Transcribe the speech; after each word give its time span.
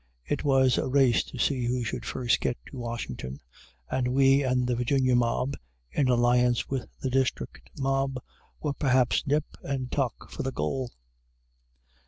It 0.25 0.43
was 0.43 0.79
a 0.79 0.87
race 0.87 1.23
to 1.25 1.37
see 1.37 1.65
who 1.67 1.83
should 1.83 2.05
first 2.07 2.39
get 2.39 2.57
to 2.71 2.77
Washington, 2.79 3.39
and 3.87 4.07
we 4.07 4.41
and 4.41 4.65
the 4.65 4.75
Virginia 4.75 5.15
mob, 5.15 5.55
in 5.91 6.09
alliance 6.09 6.67
with 6.67 6.87
the 6.99 7.11
District 7.11 7.69
mob, 7.77 8.15
were 8.63 8.73
perhaps 8.73 9.27
nip 9.27 9.45
and 9.61 9.91
tuck 9.91 10.31
for 10.31 10.41
the 10.41 10.51
goal. 10.51 10.89